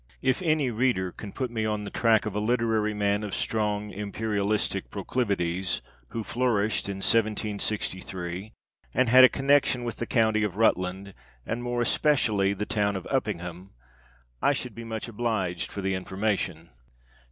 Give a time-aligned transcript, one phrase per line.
[0.23, 3.91] If any reader can put me on the track of a literary man of strong
[3.91, 8.51] imperialistic proclivities, who flourished in 1763,
[8.95, 11.13] and had a connection with the county of Rutland,
[11.45, 13.73] and more especially the town of Uppingham,
[14.41, 16.71] I should be much obliged for the information.